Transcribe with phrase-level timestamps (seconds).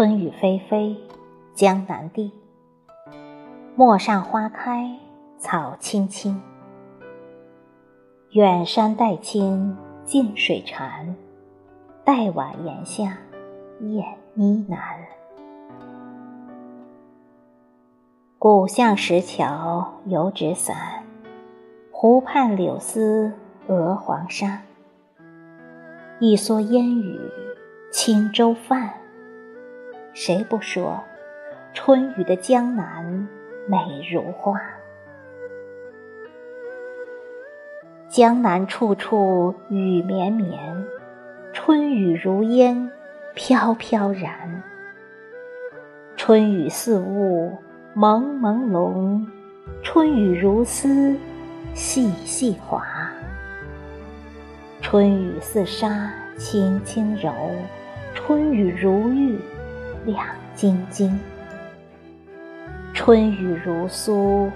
[0.00, 0.96] 春雨霏霏，
[1.52, 2.32] 江南地。
[3.76, 4.96] 陌上花开，
[5.36, 6.40] 草青青。
[8.30, 11.14] 远山黛青，近水禅。
[12.02, 13.18] 黛瓦檐下，
[13.80, 14.78] 燕呢喃。
[18.38, 21.04] 古巷石桥油纸伞，
[21.92, 23.34] 湖畔柳丝
[23.66, 24.62] 鹅黄沙。
[26.20, 27.20] 一蓑烟雨
[27.92, 28.94] 轻舟泛。
[30.22, 31.02] 谁不说
[31.72, 33.26] 春雨的江南
[33.66, 34.60] 美如画？
[38.10, 40.84] 江南处处雨绵绵，
[41.54, 42.92] 春雨如烟
[43.34, 44.62] 飘飘然。
[46.18, 47.56] 春雨似雾
[47.94, 49.26] 蒙蒙胧，
[49.82, 51.16] 春雨如丝
[51.72, 52.84] 细细滑。
[54.82, 57.32] 春雨似纱轻轻柔，
[58.12, 59.40] 春雨如玉。
[60.06, 61.18] 亮晶晶，
[62.94, 64.50] 春雨如酥，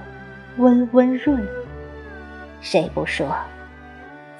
[0.56, 1.46] 温温润。
[2.62, 3.36] 谁不说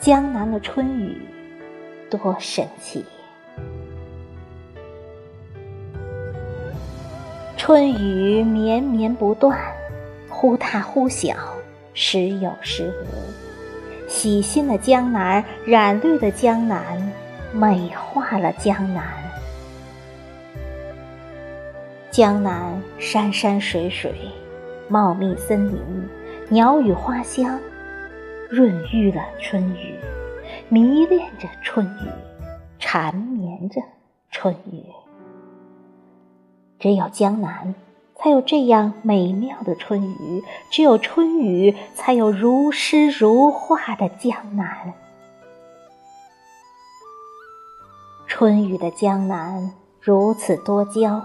[0.00, 1.20] 江南的春雨
[2.08, 3.04] 多神奇？
[7.58, 9.58] 春雨绵绵不断，
[10.30, 11.34] 忽大忽小，
[11.92, 14.08] 时有时无。
[14.08, 16.82] 洗心的江南，染绿的江南，
[17.52, 19.23] 美化了江南。
[22.14, 24.14] 江南山山水水，
[24.86, 26.08] 茂密森林，
[26.48, 27.58] 鸟语花香，
[28.48, 29.98] 润育了春雨，
[30.68, 32.08] 迷恋着春雨，
[32.78, 33.82] 缠绵着
[34.30, 34.84] 春雨。
[36.78, 37.74] 只有江南，
[38.14, 40.40] 才有这样美妙的春雨；
[40.70, 44.94] 只有春雨，才有如诗如画的江南。
[48.28, 51.20] 春雨的江南如此多娇。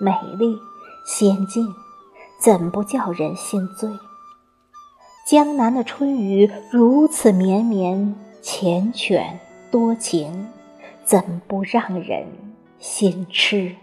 [0.00, 0.58] 美丽
[1.04, 1.74] 仙境，
[2.40, 3.90] 怎不叫人心醉？
[5.26, 9.24] 江南的春雨如此绵绵缱绻
[9.70, 10.48] 多情，
[11.04, 12.26] 怎不让人
[12.78, 13.76] 心痴？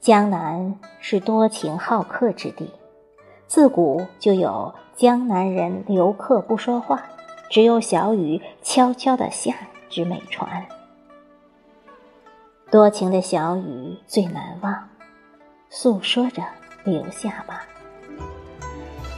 [0.00, 2.70] 江南是多情好客之地，
[3.46, 7.02] 自古就有江南人留客不说话，
[7.48, 9.54] 只有小雨悄悄地下
[9.88, 10.66] 之美传。
[12.68, 14.88] 多情的小雨最难忘，
[15.70, 16.42] 诉说着
[16.82, 17.62] 留下吧。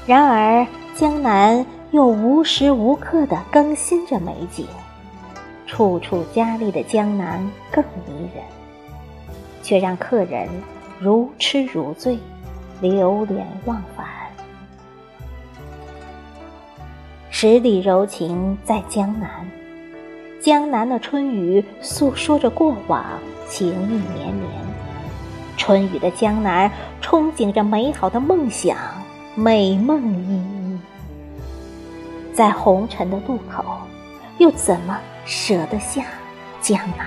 [0.07, 4.67] 然而江南又无时无刻地更新着美景，
[5.67, 7.41] 处处佳丽的江南
[7.73, 8.45] 更迷人，
[9.63, 10.47] 却让客人
[11.01, 12.19] 如痴如醉，
[12.83, 14.07] 流连忘返。
[17.31, 19.31] 十里柔情在江南。
[20.41, 23.05] 江南的春雨诉说着过往，
[23.49, 24.49] 情意绵绵。
[25.57, 26.71] 春雨的江南
[27.03, 28.77] 憧憬着美好的梦想，
[29.35, 30.79] 美梦依依。
[32.33, 33.65] 在红尘的路口，
[34.39, 36.05] 又怎么舍得下
[36.61, 37.07] 江南？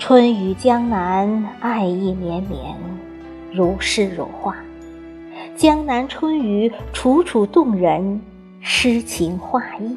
[0.00, 2.74] 春雨江南，爱意绵绵，
[3.52, 4.56] 如诗如画。
[5.56, 8.20] 江南春雨，楚楚动人。
[8.64, 9.96] 诗情画意，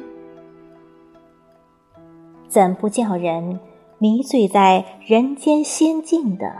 [2.48, 3.60] 怎不叫人
[3.98, 6.52] 迷醉在人间仙境的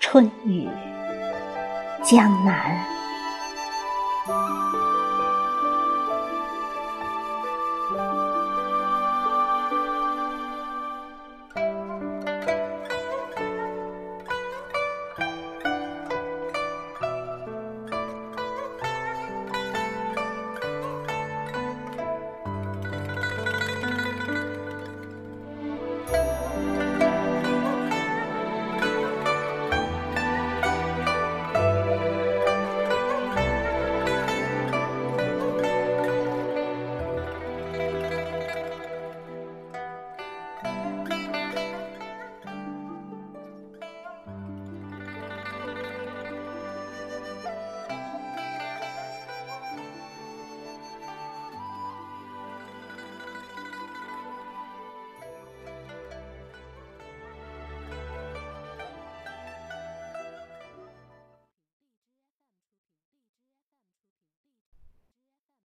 [0.00, 0.68] 春雨
[2.02, 2.84] 江南？